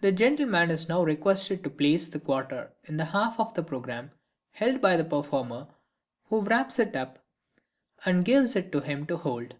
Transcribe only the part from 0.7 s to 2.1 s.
is now requested to place